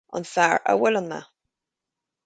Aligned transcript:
An 0.17 0.23
fear 0.31 0.55
a 0.69 0.73
bhuaileann 0.79 1.09
mé. 1.11 1.19